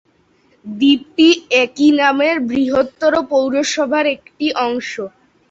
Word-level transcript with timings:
দ্বীপটি 0.65 1.27
একই 1.63 1.89
নামের 1.99 2.35
বৃহত্তর 2.49 3.13
পৌরসভার 3.31 4.05
একটি 4.15 4.45
অংশ। 4.65 4.91